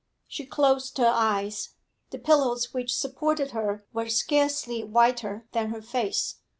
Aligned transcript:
She 0.27 0.47
closed 0.47 0.97
her 0.97 1.05
eyes; 1.05 1.75
the 2.09 2.17
pillows 2.17 2.73
which 2.73 2.91
supported 2.95 3.51
her 3.51 3.85
were 3.93 4.09
scarcely 4.09 4.83
whiter 4.83 5.45
than 5.51 5.69
her 5.69 5.81
face. 5.83 6.37